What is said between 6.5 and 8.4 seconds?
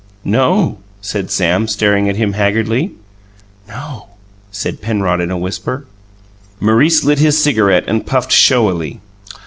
Maurice lit his cigarette and puffed